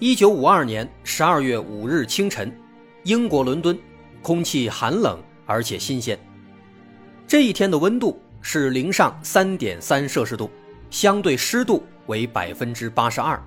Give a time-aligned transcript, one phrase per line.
[0.00, 2.52] 一九五二年十二月五日清晨，
[3.04, 3.78] 英国伦敦，
[4.22, 6.18] 空气寒冷而且新鲜。
[7.28, 10.50] 这一天的温度是零上三点三摄氏度，
[10.90, 13.40] 相对湿度为百分之八十二。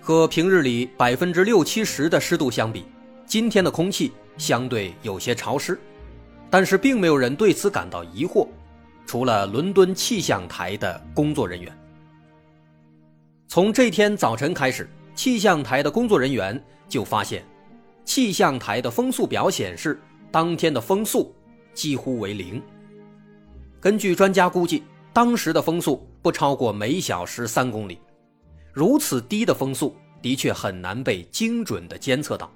[0.00, 2.84] 和平日里百分之六七十的湿度相比，
[3.26, 5.76] 今天的空气相对有些潮湿，
[6.48, 8.46] 但是并没有人对此感到疑惑，
[9.04, 11.76] 除了伦敦气象台的工作人员。
[13.48, 14.88] 从这天早晨开始。
[15.18, 17.44] 气象台的工作人员就发现，
[18.04, 21.34] 气象台的风速表显示，当天的风速
[21.74, 22.62] 几乎为零。
[23.80, 27.98] 根据专家估计，当时的风速不超过每小时三公里。
[28.72, 32.48] 如此低的风速，的确很难被精准的监测到。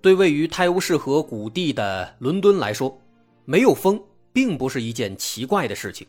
[0.00, 2.98] 对位于泰晤士河谷地的伦敦来说，
[3.44, 6.06] 没有风并不是一件奇怪的事情。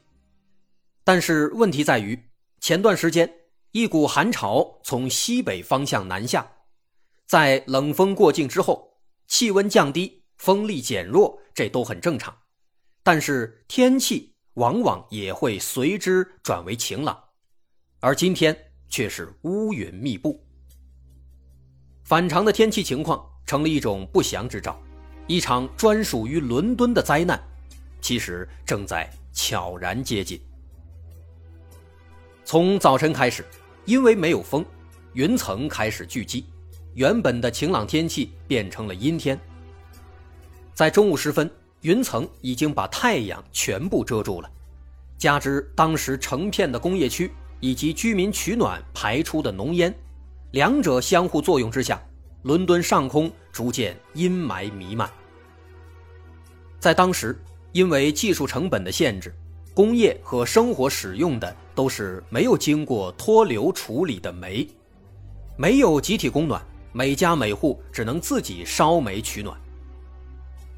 [1.03, 2.17] 但是问题在于，
[2.61, 3.29] 前段时间。
[3.71, 6.45] 一股寒潮从西北方向南下，
[7.25, 8.97] 在冷风过境之后，
[9.27, 12.35] 气温降低，风力减弱，这都很正常。
[13.01, 17.17] 但是天气往往也会随之转为晴朗，
[18.01, 18.53] 而今天
[18.89, 20.45] 却是乌云密布。
[22.03, 24.77] 反常的天气情况成了一种不祥之兆，
[25.27, 27.41] 一场专属于伦敦的灾难，
[28.01, 30.37] 其实正在悄然接近。
[32.43, 33.45] 从早晨开始。
[33.85, 34.65] 因为没有风，
[35.13, 36.45] 云层开始聚集，
[36.93, 39.39] 原本的晴朗天气变成了阴天。
[40.73, 41.49] 在中午时分，
[41.81, 44.49] 云层已经把太阳全部遮住了，
[45.17, 49.93] 加之当时成片的工业区以及居民取暖排出的浓烟，
[50.51, 52.01] 两者相互作用之下，
[52.43, 55.09] 伦敦上空逐渐阴霾弥漫。
[56.79, 57.39] 在当时，
[57.71, 59.33] 因为技术成本的限制。
[59.73, 64.67] 工业和生活使用的都是没有经过脱硫处理的煤，
[65.55, 66.61] 没有集体供暖，
[66.91, 69.57] 每家每户只能自己烧煤取暖。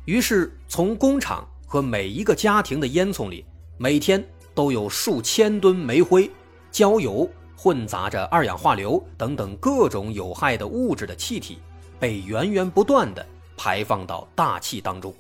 [0.06, 3.44] 于是，从工厂和每一个家庭的烟囱里，
[3.80, 4.24] 每天
[4.54, 6.30] 都有数千吨煤灰、
[6.72, 7.28] 焦油
[7.58, 11.58] 混杂着二氧化硫等等各种有害的物质的气体，
[12.00, 13.26] 被源源不断的
[13.58, 15.12] 排放到大气当中。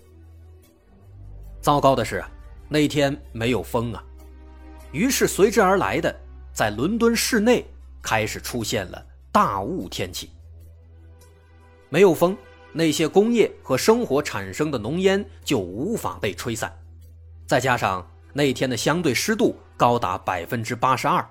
[1.60, 2.24] 糟糕的是。
[2.74, 4.04] 那天没有风啊，
[4.92, 6.20] 于是随之而来的，
[6.52, 7.64] 在伦敦市内
[8.02, 10.32] 开始出现了大雾天气。
[11.90, 12.36] 没有风，
[12.72, 16.76] 那些工业和生活产生的浓烟就无法被吹散，
[17.46, 18.04] 再加上
[18.34, 21.24] 那天的相对湿度高达百分之八十二，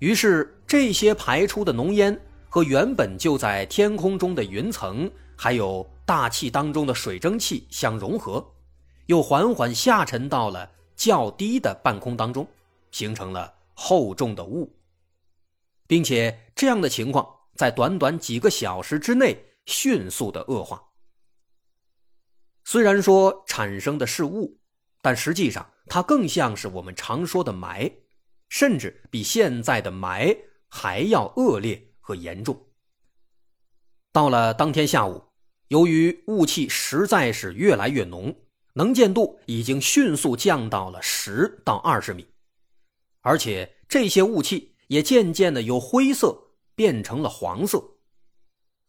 [0.00, 8.44] 于是这些排出的浓烟和原本就在天空中的云层，还有大气当中的水蒸气相融合。
[9.06, 12.46] 又缓缓下沉到了较低的半空当中，
[12.90, 14.74] 形成了厚重的雾，
[15.86, 20.82] 并且这样的情况在短短几个小时之内迅速的恶化。
[22.64, 24.58] 虽然说产生的是雾，
[25.02, 27.92] 但实际上它更像是我们常说的霾，
[28.48, 30.38] 甚至比现在的霾
[30.68, 32.68] 还要恶劣和严重。
[34.12, 35.24] 到了当天下午，
[35.68, 38.34] 由于雾气实在是越来越浓。
[38.76, 42.26] 能见度已经迅速降到了十到二十米，
[43.20, 46.36] 而且这些雾气也渐渐的由灰色
[46.74, 47.82] 变成了黄色。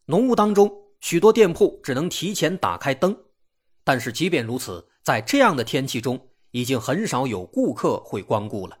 [0.06, 0.70] 浓雾当中，
[1.00, 3.16] 许多店铺只能提前打开灯，
[3.84, 6.20] 但是即便如此，在这样的天气中，
[6.50, 8.76] 已经很少有顾客会光顾了。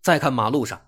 [0.00, 0.80] 再看马路上，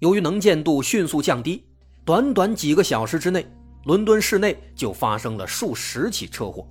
[0.00, 1.66] 由于能见度迅速降低，
[2.04, 3.50] 短短几个小时之内，
[3.84, 6.70] 伦敦市内就发生了数十起车祸。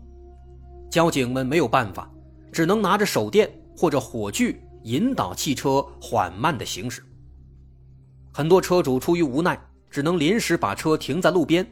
[0.90, 2.10] 交警们没有办法，
[2.52, 7.04] 只能拿着手电或者火炬引导汽车缓慢的行驶。
[8.32, 9.60] 很多车主出于无奈，
[9.90, 11.66] 只能临时把车停在路边。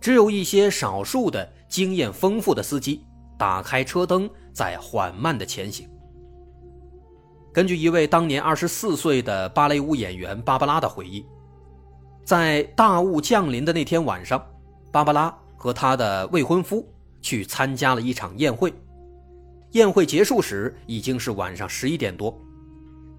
[0.00, 3.04] 只有一些少数的经验丰富的司机
[3.36, 5.88] 打开车灯，在缓慢的前行。
[7.52, 11.26] 根据一位当年二十四岁的芭蕾舞演员芭芭拉的回忆，
[12.24, 14.40] 在大雾降临的那天晚上，
[14.92, 16.86] 芭芭拉和她的未婚夫。
[17.20, 18.72] 去参加了一场宴会，
[19.72, 22.36] 宴会结束时已经是晚上十一点多。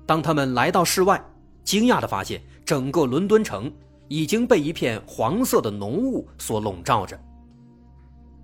[0.06, 1.24] 当他们来到室外，
[1.64, 3.72] 惊讶地发现整个伦敦城
[4.08, 7.20] 已经被一片黄色的浓雾所笼罩着。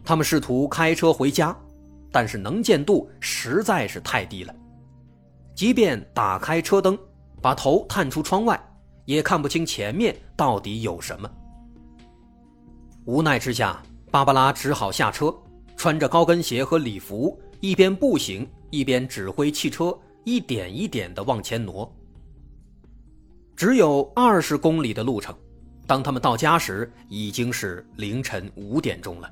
[0.04, 1.58] 他们试图开车回家，
[2.12, 4.54] 但是能见度实在是太低了，
[5.56, 6.96] 即便打开车灯，
[7.42, 8.62] 把头探出窗外，
[9.06, 11.28] 也看不清前面到底有什么。
[13.06, 13.82] 无奈之下，
[14.12, 15.36] 芭芭拉只好下车，
[15.76, 21.92] 穿着高跟鞋和礼服，一边步行一边指挥汽车一点一点地往前挪。
[23.56, 25.36] 只有二十公里的路程，
[25.88, 29.32] 当他们到家时，已经是凌晨五点钟了。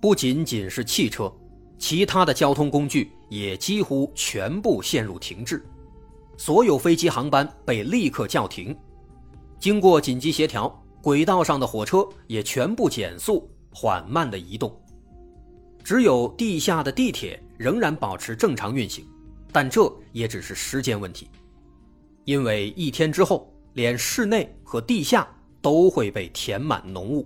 [0.00, 1.32] 不仅仅是汽车，
[1.78, 5.64] 其他的交通工具也几乎全部陷入停滞，
[6.36, 8.76] 所有飞机航班被立刻叫停。
[9.58, 13.50] 经过紧急协调，轨道上的火车也全部减速，
[13.80, 14.76] 缓慢的移动。
[15.84, 19.06] 只有地下的地铁仍然保持正常运行，
[19.52, 21.30] 但这也只是时间问题，
[22.24, 25.28] 因为一天之后，连室内和地下
[25.62, 27.24] 都会被填满浓雾。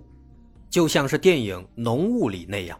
[0.69, 2.79] 就像是电影《浓雾》里那样，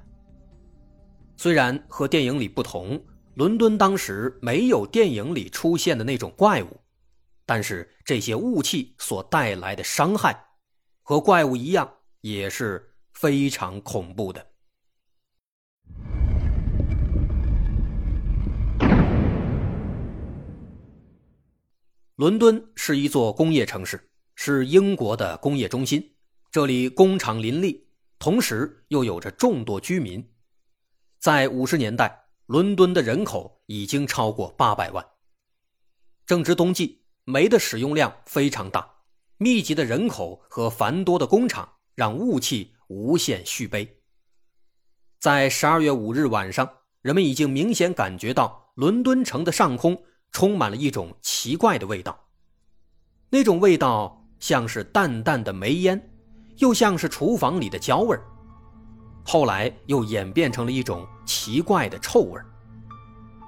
[1.36, 3.04] 虽然和电影里不同，
[3.34, 6.68] 伦敦当时没有电影里出现的那种怪物，
[7.48, 10.40] 但是这些雾气所带来的伤害，
[11.02, 11.92] 和怪物一样，
[12.22, 12.93] 也是
[13.24, 14.46] 非常恐怖的。
[22.16, 26.16] 伦敦是一座工业城市，是英国的工业中心。
[26.52, 27.88] 这里工厂林立，
[28.20, 30.30] 同时又有着众多居民。
[31.18, 35.06] 在五十年代，伦敦的人口已经超过八百万。
[36.26, 38.96] 正值冬季，煤的使用量非常大，
[39.38, 43.98] 密集的人口和繁多的工厂让雾气无限续杯。
[45.20, 46.70] 在十二月五日晚上，
[47.02, 50.00] 人们已经明显感觉到伦敦城的上空
[50.32, 52.18] 充满了一种奇怪的味道，
[53.30, 56.10] 那种味道像是淡淡的煤烟。
[56.58, 58.16] 又像是厨房里的焦味
[59.26, 62.40] 后来又演变成了一种奇怪的臭味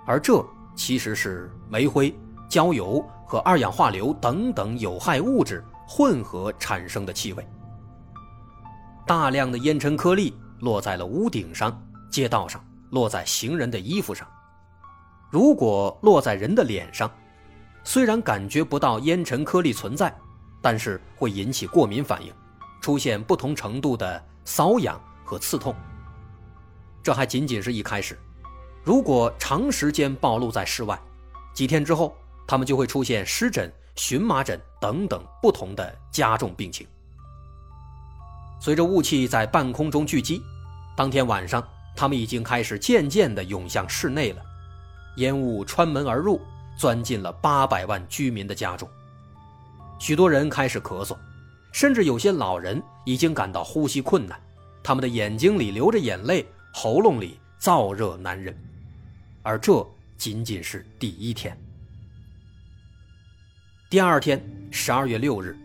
[0.07, 0.43] 而这
[0.75, 2.11] 其实是煤灰、
[2.49, 7.47] 焦油和二氧化硫等等有害物质混合产生的气味。
[9.05, 11.79] 大量的烟尘颗粒落在了屋顶上、
[12.09, 14.27] 街道上，落在行人的衣服上。
[15.29, 17.11] 如果落在人的脸上，
[17.83, 20.15] 虽然感觉不到烟尘颗粒存在，
[20.59, 22.33] 但是会引起过敏反应。
[22.81, 25.75] 出现不同程度的瘙痒和刺痛。
[27.03, 28.17] 这还仅仅是一开始，
[28.83, 30.99] 如果长时间暴露在室外，
[31.53, 32.15] 几天之后，
[32.47, 36.87] 他们就会出现湿疹、荨麻疹等等不同的加重病情。
[38.65, 40.41] 随着雾气在半空中聚集，
[40.97, 41.63] 当天晚上，
[41.95, 44.41] 他们已经开始渐渐地涌向室内了，
[45.17, 46.41] 烟雾穿门而入，
[46.75, 48.89] 钻进了八百万居民的家中。
[49.99, 51.15] 许多人开始咳嗽。
[51.71, 54.41] 甚至有些老人已经感到呼吸困难，
[54.81, 58.57] 他们的眼睛里流着眼泪，喉咙里燥热难忍。
[59.43, 61.55] 而这仅仅是第一天。
[63.91, 65.55] 第二天，十二月六日，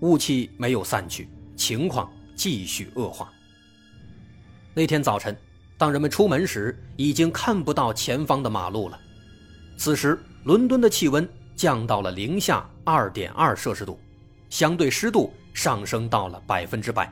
[0.00, 3.32] 雾气没有散去，情况继续恶化。
[4.74, 5.36] 那天早晨，
[5.76, 9.00] 当人们出门时，已经看不到前方的马路了。
[9.76, 13.98] 此时，伦敦的气温降到了零下二点二摄氏度，
[14.50, 15.32] 相对湿度。
[15.56, 17.10] 上升到了百分之百，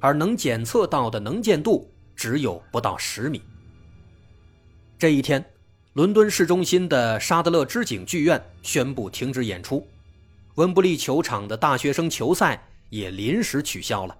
[0.00, 1.86] 而能检测到的能见度
[2.16, 3.42] 只有不到十米。
[4.98, 5.44] 这一天，
[5.92, 9.86] 伦敦市中心的沙德勒织景剧院宣布停止演出，
[10.54, 14.16] 温布利球场的大学生球赛也临时取消了，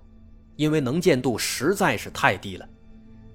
[0.56, 2.68] 因为能见度实在是太低了，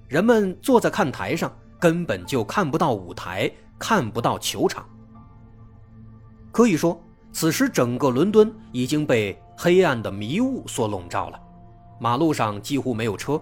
[0.07, 4.87] 人们坐在看台上根本就看不到舞台，看不到球场。
[6.51, 9.37] 可以说，此时整个伦敦已经被。
[9.59, 11.41] 黑暗的迷雾所笼罩了，
[11.99, 13.41] 马路上几乎没有车，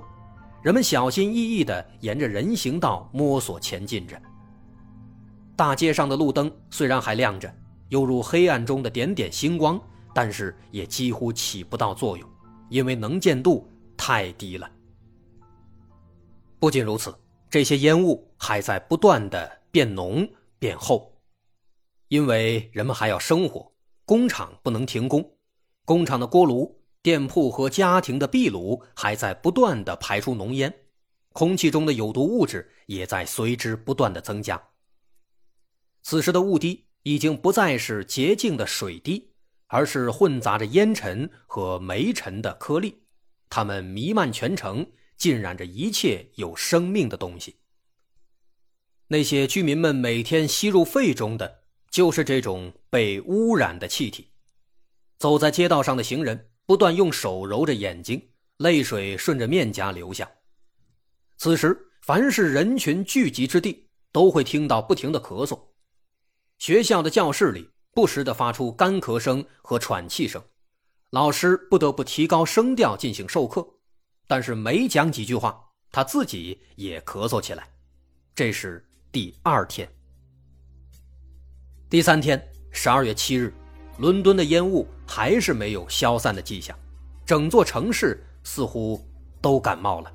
[0.61, 4.17] 人们小心翼翼地沿着人行道摸索前进着。
[5.57, 7.53] 大街上的路灯虽然还亮着，
[7.89, 9.77] 犹如黑暗中的点点星光，
[10.13, 12.25] 但是也几乎起不到作用，
[12.69, 13.67] 因为能见度
[13.97, 14.71] 太低了。
[16.59, 17.15] 不仅如此，
[17.49, 21.13] 这些烟雾还在不断的变浓变厚，
[22.07, 23.71] 因为人们还要生活，
[24.05, 25.37] 工厂不能停工。
[25.83, 30.73] 工厂的锅炉、店铺和家庭的壁炉还在不断的排出浓烟，
[31.33, 34.59] 空气中的有毒物质也在随之不断的增加。
[36.01, 39.34] 此时的雾滴已经不再是洁净的水滴，
[39.67, 43.03] 而是混杂着烟尘和煤尘的颗粒，
[43.49, 44.85] 它们弥漫全城，
[45.17, 47.57] 浸染着一切有生命的东西。
[49.07, 54.31] 那些居民们每天吸入肺中的，就是这种被污染的气体。
[55.17, 60.29] 走在街道上的行人不断用手揉着眼睛，泪水顺着面颊流下。
[61.37, 65.59] 此时，凡是人群聚集之地，都会听到不停的咳嗽。
[66.57, 70.43] 学校的教室里不时的发出干咳声和喘气声，
[71.11, 73.65] 老师不得不提高声调进行授课。
[74.27, 77.69] 但是没讲几句话，他自己也咳嗽起来。
[78.35, 79.89] 这是第二天。
[81.89, 83.53] 第三天，十二月七日，
[83.97, 86.77] 伦敦的烟雾还是没有消散的迹象，
[87.25, 89.01] 整座城市似乎
[89.39, 90.11] 都感冒了。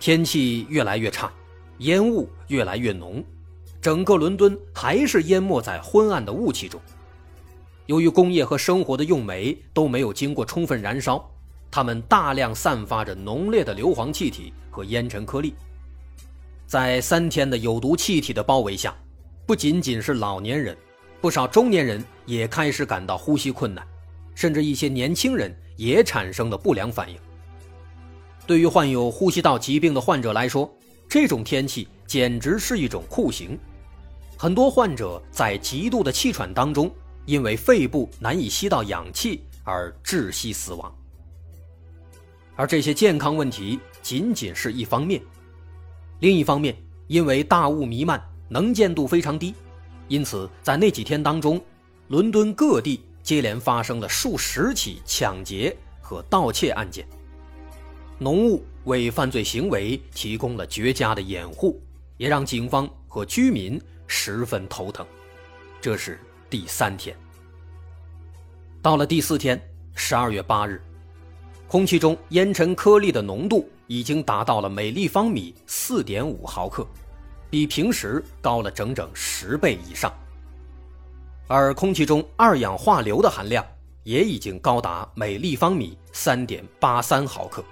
[0.00, 1.32] 天气越来越差，
[1.78, 3.24] 烟雾越来越浓，
[3.86, 6.80] 整个伦敦还是淹没在昏暗的雾气中。
[7.86, 11.24] 由于工业和生活的用煤都没有经过充分燃烧。
[11.70, 15.54] 它们大量散发着浓烈的硫磺气体和烟尘颗粒，
[16.66, 18.92] 在三天的有毒气体的包围下，
[19.46, 20.76] 不仅仅是老年人，
[21.20, 23.86] 不少中年人也开始感到呼吸困难，
[24.34, 27.16] 甚至一些年轻人也产生了不良反应。
[28.48, 30.68] 对于患有呼吸道疾病的患者来说，
[31.08, 33.56] 这种天气简直是一种酷刑。
[34.38, 40.94] 很多患者在极度的气喘当中，因为肺部难以吸到氧气而窒息死亡。
[42.54, 45.22] 而这些健康问题仅仅是一方面，
[46.20, 46.76] 另一方面，
[47.06, 49.54] 因为大雾弥漫，能见度非常低，
[50.08, 51.60] 因此在那几天当中，
[52.08, 57.06] 伦敦各地接连发生了数十起抢劫和盗窃案件。
[58.18, 61.78] 浓雾为犯罪行为提供了绝佳的掩护，
[62.16, 65.06] 也让警方和居民十分头疼。
[65.80, 67.16] 这是第三天。
[68.82, 69.60] 到了第四天，
[69.94, 70.82] 十二月八日。
[71.68, 76.86] 空气中烟尘颗粒的浓度已经达到了每立方米四点五毫克，
[77.50, 80.12] 比平时高了整整十倍以上。
[81.48, 83.66] 而空气中二氧化硫的含量
[84.04, 87.64] 也已经高达每立方米三点八三毫克。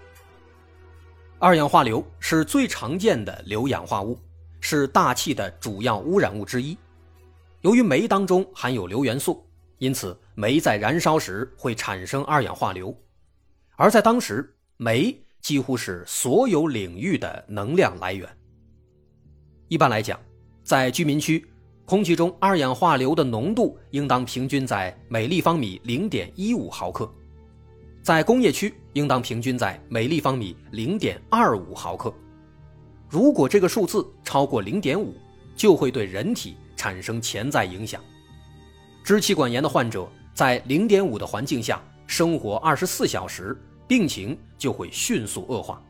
[1.39, 4.19] 二氧化硫是最常见的硫氧化物，
[4.67, 6.75] 是大气的主要污染物之一。
[7.61, 12.97] 由于煤当中含有硫元素，因此煤在燃烧时会产生二氧化硫。
[13.77, 18.27] 而在当时，煤几乎是所有领域的能量来源。
[19.69, 20.19] 一般来讲，
[20.63, 21.47] 在居民区，
[21.85, 27.07] 空气中二氧化硫的浓度应当平均在每立方米零点一五毫克；
[28.03, 32.11] 在工业区，应当平均在每立方米零点二五毫克。
[33.09, 35.15] 如果这个数字超过零点五，
[35.57, 38.03] 就会对人体产生潜在影响。
[39.03, 41.83] 支气管炎的患者在零点五的环境下。
[42.07, 43.59] 生活二十四小时，
[43.89, 45.83] 病情就会迅速恶化，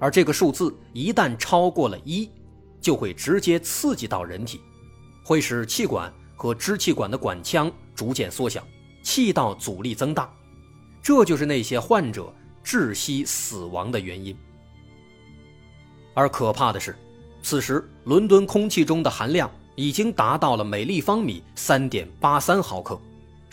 [0.00, 2.28] 而这个数字一旦超过了一，
[2.80, 4.60] 就会直接刺激到人体，
[5.24, 8.66] 会使气管和支气管的管腔逐渐缩小，
[9.04, 10.28] 气道阻力增大，
[11.00, 14.36] 这就是那些患者窒息死亡的原因。
[16.14, 16.96] 而可怕的是，
[17.42, 22.98] 此时伦敦空气中的含量已经达到了每立方米三点八三毫克。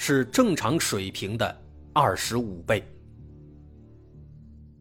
[0.01, 1.53] 是正常水平的
[1.91, 2.81] 二十五倍。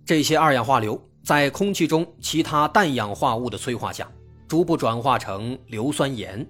[0.07, 4.09] 这些二氧化硫在空气中其他氮氧化物的催化下，
[4.47, 6.47] 逐步转化成硫酸盐。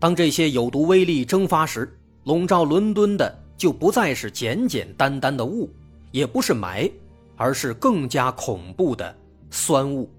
[0.00, 5.68] 当这些有毒微粒蒸发时，笼罩伦敦的就不再是简简单单的雾，
[6.12, 6.90] 也不是霾，
[7.36, 9.14] 而是更加恐怖的
[9.50, 10.10] 酸雾。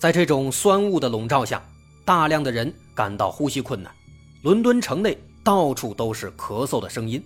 [0.00, 1.62] 在这种酸雾的笼罩下，
[2.04, 3.94] 大量的人感到呼吸困难。
[4.42, 5.16] 伦敦城内。
[5.42, 7.20] 到处都是咳嗽的声音，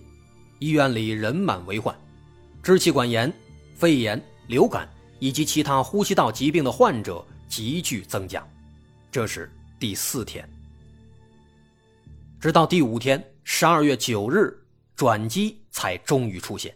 [0.59, 1.93] 医院里人满为患，
[2.63, 3.31] 支气管炎、
[3.75, 4.89] 肺炎、流感
[5.19, 8.41] 以及其他呼吸道疾病的患者急剧增加。
[9.11, 10.49] 这是第四天，
[12.39, 14.57] 直到第五天，十二月九日，
[14.95, 16.73] 转机才终于出现。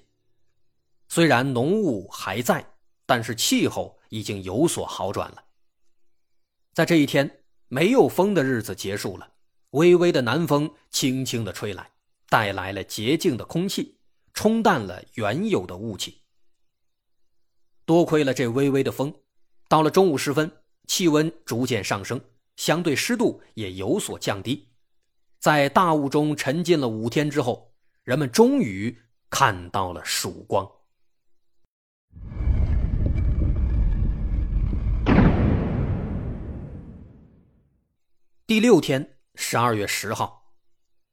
[1.07, 2.63] 虽然浓雾还在，
[3.05, 5.41] 但是气候已经有所好转了。
[6.73, 9.33] 在这一天，没有风的日子结束了。
[9.71, 11.91] 微微的南风轻轻地吹来，
[12.29, 13.99] 带来了洁净的空气，
[14.33, 16.21] 冲淡了原有的雾气。
[17.85, 19.13] 多亏了这微微的风，
[19.67, 20.51] 到了中午时分，
[20.87, 22.19] 气温逐渐上升，
[22.55, 24.69] 相对湿度也有所降低。
[25.39, 27.73] 在大雾中沉浸了五天之后，
[28.03, 28.97] 人们终于
[29.29, 30.69] 看到了曙光。
[38.49, 39.19] 第六天。
[39.35, 40.55] 十二月十号，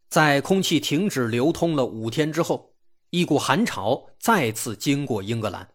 [0.09, 2.75] 在空气停止流通了五天之后，
[3.11, 5.75] 一股寒潮再次经过英格兰。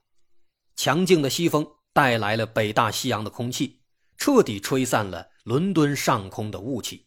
[0.76, 3.84] 强劲的西风带来了北大西洋的空气，
[4.18, 7.06] 彻底吹散了伦敦上空的雾气。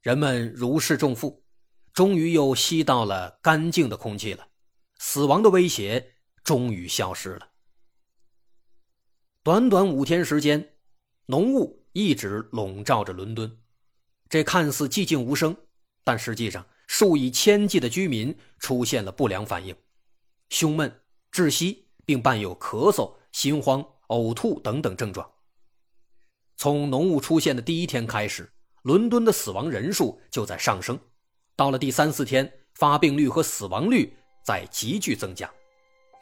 [0.00, 1.44] 人们如释重负，
[1.92, 4.48] 终于又吸到了干净的空气了，
[4.98, 7.50] 死亡的威胁终于消失了。
[9.44, 10.74] 短短五天时间，
[11.26, 13.58] 浓雾一直笼罩着伦敦。
[14.28, 15.56] 这看似寂静无声，
[16.04, 19.76] 但实际上数以千计的居民出现了不良反应，
[20.48, 25.30] 胸闷、窒息，并伴有咳嗽、心慌、呕吐等等症状。
[26.56, 28.50] 从浓雾出现的第一天开始，
[28.82, 30.98] 伦敦的死亡人数就在上升。
[31.54, 35.50] 到了第三四天，发病率和死亡率在急剧增加，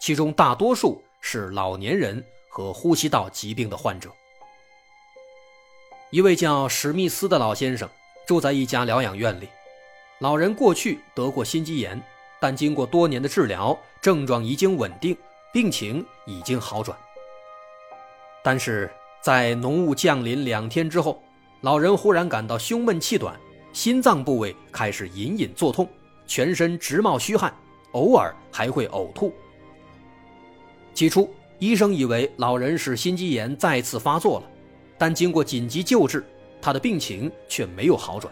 [0.01, 4.11] 其中大多数是老年人和呼吸道疾病的患者。
[6.11, 7.89] 一位叫史密斯的老先生
[8.27, 9.49] 住在一家疗养院里，
[10.19, 12.01] 老人过去得过心肌炎，
[12.41, 15.17] 但经过多年的治疗，症状已经稳定，
[15.53, 16.99] 病情已经好转。
[18.43, 18.91] 但是
[19.23, 21.23] 在浓雾降临两天之后，
[21.61, 23.39] 老人忽然感到胸闷气短。
[23.73, 25.89] 心脏部位开始隐隐作痛，
[26.27, 27.55] 全身直冒虚汗，
[27.93, 29.33] 偶尔还会呕吐。
[30.93, 34.51] 起初，医生以为老人是心肌炎再次发作了，
[35.01, 36.23] 但经过紧急救治，
[36.61, 38.31] 他的病情却没有好转。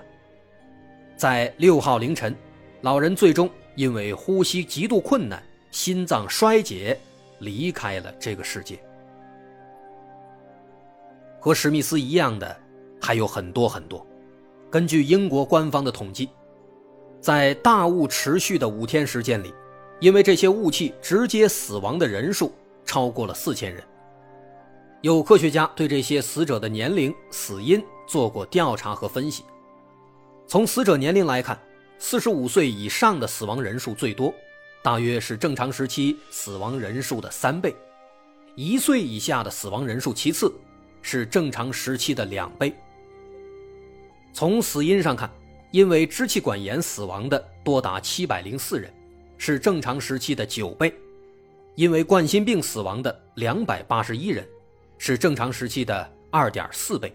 [1.17, 2.37] 在六号凌晨，
[2.83, 7.01] 老人最终因为呼吸极度困难、心脏衰竭，
[7.39, 8.79] 离开了这个世界。
[11.41, 12.55] 和史密斯一样的
[13.01, 14.07] 还有很多很多。
[14.71, 16.29] 根据英国官方的统计，
[17.19, 19.55] 在大雾持续的五天时间里，
[20.01, 22.53] 因为这些雾气直接死亡的人数
[22.85, 23.83] 超过了四千人。
[25.00, 29.45] 有科学家对这些死者的年龄、死因做过调查和分析。
[30.49, 31.56] 从死者年龄来看，
[32.00, 34.34] 四十五岁以上的死亡人数最多，
[34.82, 37.71] 大约是正常时期死亡人数的三倍；
[38.56, 40.52] 一岁以下的死亡人数其次，
[41.00, 42.75] 是正常时期的两倍。
[44.32, 45.30] 从死因上看，
[45.71, 48.93] 因为支气管炎死亡的多达七百零四人，
[49.37, 50.91] 是正常时期的九倍；
[51.76, 54.45] 因为冠心病死亡的两百八十一人，
[54.99, 57.08] 是正常时期的二点四倍；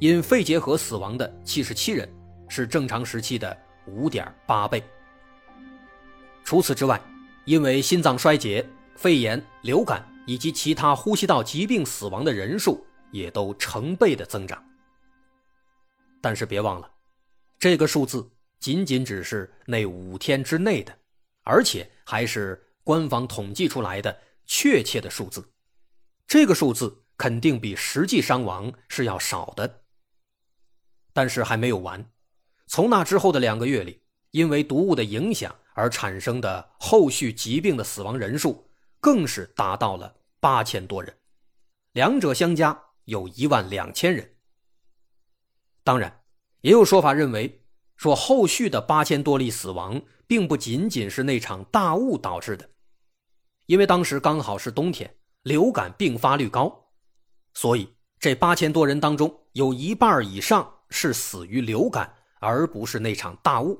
[0.00, 2.08] 因肺结核死亡的七十七人，
[2.48, 4.82] 是正常时期的五点八倍。
[6.44, 7.00] 除此之外，
[7.44, 14.62] 因为心脏衰竭、肺炎、流感以及其他呼吸道疾病死亡的人数也都成倍的增长。
[16.20, 16.90] 但是别忘了，
[17.58, 20.92] 这个数字仅仅只是那五天之内的，
[21.44, 25.42] 而且还是官方统计出来的确切的数字。
[26.30, 29.82] 这个数字肯定比实际伤亡是要少的。
[31.12, 32.08] 但是还没有完，
[32.68, 41.12] 从那之后的两个月里，因为毒物的影响而产生的后续疾病的死亡人数，更是达到了八千多人，
[41.94, 44.36] 两者相加有一万两千人。
[45.82, 46.22] 当然，
[46.60, 47.64] 也有说法认为，
[47.96, 52.70] 说后续的八千多例死亡，并不仅仅是那场大雾导致的，
[53.66, 56.86] 因为当时刚好是冬天，流感并发率高，
[57.54, 63.78] 所以这八千多人当中有一半以上是死于流感，而不是那场大雾。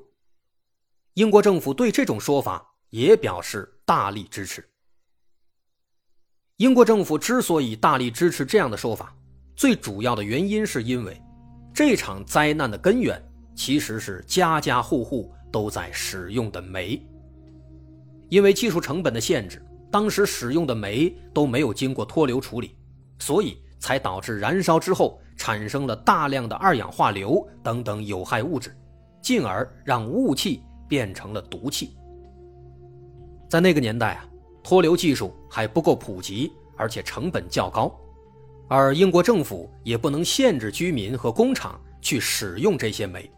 [1.14, 4.66] 英国政府对这种说法也表示大力支持。
[6.56, 9.14] 英国政府之所以大力支持这样的说法，
[9.56, 11.20] 最主要的原因是因为。
[11.72, 13.22] 这场灾难的根源
[13.54, 17.00] 其实是家家户户都在使用的煤。
[18.28, 22.76] 因为技术成本的限制，当时使用的煤都没有经过脱硫处理，
[23.18, 28.76] 所以才导致燃烧之后产生了大量的二氧化硫等等有害物质，
[29.20, 31.96] 进而让雾气变成了毒气。
[33.48, 34.24] 在那个年代啊，
[34.62, 37.92] 脱硫技术还不够普及，而且成本较高。
[38.68, 43.28] 而英国政府也不能限制居民和工厂去使用这些煤，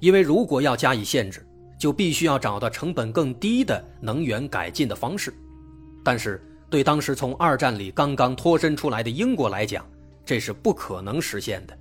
[0.00, 1.46] 因为如果要加以限制，
[1.78, 5.32] 就必须要找到成本更低的能源改进的方式。
[6.04, 9.84] 但是对当时从二战里刚刚脱身出来的英国来讲，
[10.24, 11.78] 这是不可能实现的。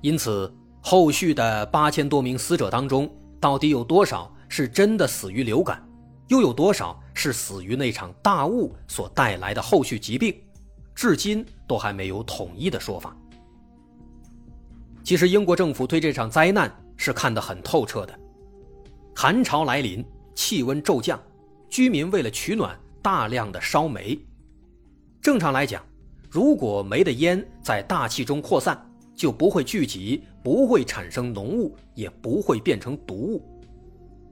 [0.00, 5.86] 因此，后续的八千多名死者当中，到底有多少是真的死于流感，
[6.28, 10.34] 又有多少是死于那场大雾所带来的后续疾病？
[10.94, 13.16] 至今都还没有统一的说法。
[15.02, 18.18] 其实，英国政府对这场灾难是看得很透彻的。
[19.14, 21.20] 寒潮来临，气温骤降，
[21.70, 24.18] 居民为了取暖，大量的烧煤。
[25.22, 25.82] 正常来讲，
[26.28, 28.78] 如果煤的烟在大气中扩散，
[29.14, 33.42] 就不会聚集，不会产生浓雾，也不会变成毒物。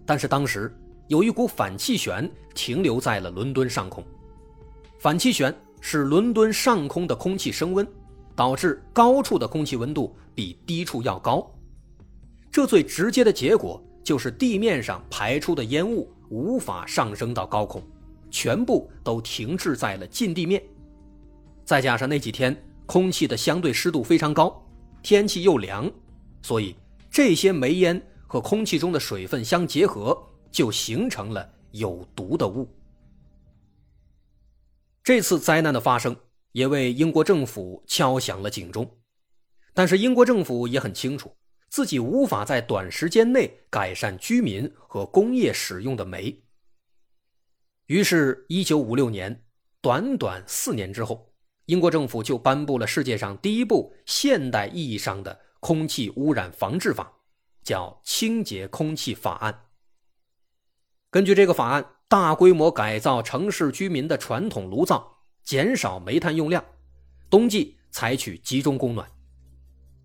[0.04, 0.74] 但是当时
[1.06, 4.04] 有一股反气旋停留在了伦敦上空，
[4.98, 5.54] 反气旋。
[5.80, 7.86] 使伦敦上空的空气升温，
[8.34, 11.48] 导致高处的空气温度比低处要高。
[12.50, 17.82] 这最直接的结果就是地面上排出的烟雾无法上升到高空，
[18.30, 20.62] 全部都停滞在了近地面。
[21.64, 24.64] 再加上那几天空气的相对湿度非常高，
[25.02, 25.90] 天气又凉，
[26.42, 26.74] 所以
[27.10, 30.16] 这些煤烟和空气中的水分相结合，
[30.50, 32.68] 就形成了有毒的雾。
[35.04, 36.14] 这次灾难的发生
[36.52, 38.90] 也为英国政府敲响了警钟，
[39.72, 41.34] 但是英国政府也很清楚。
[41.68, 46.42] 自己无法在短时间内改善居民和工业使用的煤。
[47.86, 49.44] 于是，1956年，
[49.80, 51.32] 短短四年之后，
[51.66, 57.12] 英国政府就颁布了世界上第一部现代意义上的空气污染防治法，
[57.62, 59.52] 叫《清洁空气法案》。
[61.10, 66.64] 根据这个法案，大规模改造城市居民的传统炉灶，减少煤炭用量，
[67.30, 69.10] 冬季采取集中供暖。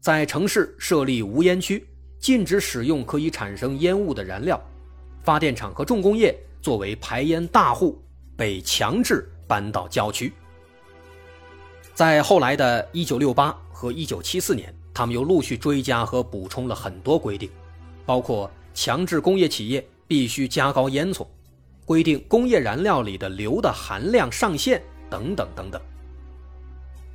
[0.04, 1.88] 在城市设立无烟区，
[2.20, 4.62] 禁止使用可以产生烟雾的燃料，
[5.24, 7.98] 发电厂和重工业作为排烟大户
[8.36, 10.34] 被强制搬到郊区。
[11.94, 17.50] 在后来的1968和1974年，他们又陆续追加和补充了很多规定，
[18.06, 21.26] 包括强制工业企业必须加高烟囱，
[21.86, 25.82] 规定工业燃料里的硫的含量上限等等等等。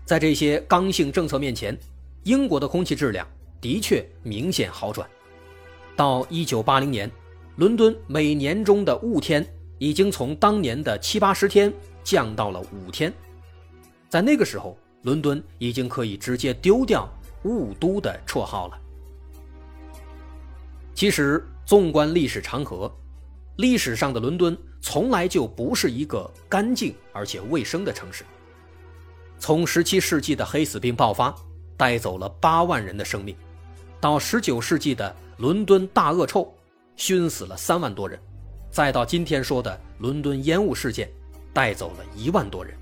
[0.07, 1.79] 在这些刚性政策面前。
[2.25, 3.27] 英国的空气质量
[3.61, 5.09] 的确明显好转，
[5.97, 7.11] 到1980年，
[7.57, 9.47] 伦敦每年中的雾天
[9.79, 11.73] 已经从当年的七八十天
[12.05, 13.13] 降到了五天，
[14.09, 17.09] 在那个时候，伦敦已经可以直接丢掉
[17.45, 18.79] “雾都”的绰号了。
[20.95, 22.93] 其实，纵观历史长河，
[23.57, 28.25] 历史上的伦敦从来就不是一个干净而且卫生的城市。
[29.39, 31.35] 从17世纪的黑死病爆发。
[31.79, 33.35] 带走了八万人的生命，
[34.01, 36.53] 到十九世纪的伦敦大恶臭，
[36.97, 38.19] 熏死了三万多人，
[38.71, 41.09] 再到今天说的伦敦烟雾事件，
[41.53, 42.77] 带走了一万多人。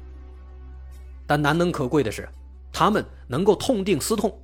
[1.27, 2.27] 但难能可贵的是，
[2.73, 4.37] 他们能够痛定思痛，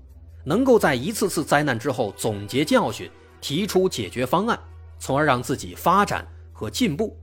[0.44, 3.10] 能够在一次次灾难之后总结教训，
[3.40, 4.58] 提出解决方案，
[4.98, 7.16] 从而让自己发展和进步。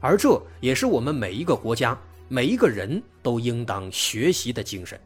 [0.00, 1.96] 而这也是我们每一个国家、
[2.28, 5.00] 每一个人都应当学习的精神。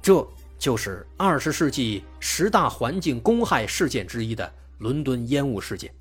[0.00, 0.26] 这
[0.58, 5.94] 就是二十世纪十大环境公害事件之一的伦敦烟雾事件。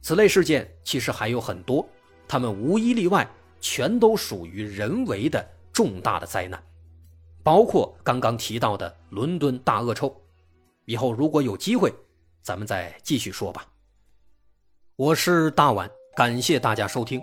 [0.00, 1.86] 此类事件其实还有很多，
[2.26, 3.28] 它们无一例外
[3.60, 6.60] 全都属于人为的重大的灾难，
[7.42, 10.14] 包括刚刚提到的伦敦大恶臭。
[10.86, 11.92] 以后如果有机会，
[12.42, 13.64] 咱们再继续说吧。
[14.96, 17.22] 我是大碗，感谢大家收听。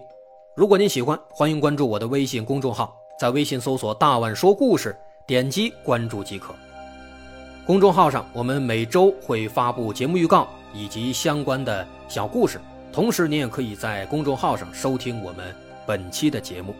[0.55, 4.95] 如果您喜欢，欢迎关注我的微信公众号，在微信搜索“大碗说故事”。
[5.29, 6.55] 点击关注即可。
[7.63, 12.59] 公众号上，我们每周会发布节目预告以及相关的小故事，
[12.91, 16.73] 同时你也可以在公众号上收听我们本期的节目。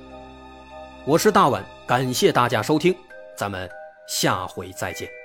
[1.06, 2.96] 我是大碗，感谢大家收听，
[3.36, 3.70] 咱们
[4.08, 5.19] 下回再见。